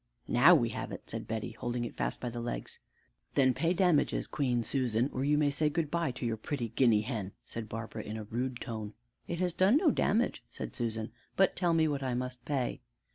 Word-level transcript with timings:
"Now 0.27 0.55
we 0.55 0.69
have 0.69 0.91
it!" 0.91 1.07
said 1.07 1.27
Betty, 1.27 1.51
holding 1.51 1.85
it 1.85 1.95
fast 1.95 2.19
by 2.19 2.31
the 2.31 2.41
legs. 2.41 2.79
"Then 3.35 3.53
pay 3.53 3.71
damages, 3.71 4.25
Queen 4.25 4.63
Susan, 4.63 5.11
or 5.13 5.23
you 5.23 5.37
may 5.37 5.51
say 5.51 5.69
good 5.69 5.91
by 5.91 6.09
to 6.13 6.25
your 6.25 6.37
pretty 6.37 6.69
guinea 6.69 7.01
hen," 7.01 7.33
said 7.45 7.69
Barbara 7.69 8.01
in 8.01 8.17
a 8.17 8.23
rude 8.23 8.59
tone. 8.59 8.95
"It 9.27 9.39
has 9.41 9.53
done 9.53 9.77
no 9.77 9.91
damage," 9.91 10.41
said 10.49 10.73
Susan; 10.73 11.11
"but 11.35 11.55
tell 11.55 11.75
me 11.75 11.87
what 11.87 12.01
I 12.01 12.15
must 12.15 12.43
pay." 12.45 12.81